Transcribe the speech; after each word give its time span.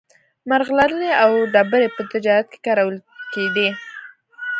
مرغلرې 0.49 1.11
او 1.23 1.31
ډبرې 1.53 1.87
په 1.95 2.01
تجارت 2.11 2.45
کې 2.51 2.59
کارول 2.65 2.97
کېدې. 3.33 3.69